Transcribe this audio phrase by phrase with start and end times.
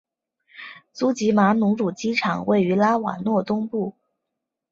[0.93, 3.93] 苏吉马努鲁机场位于拉瓦若东部。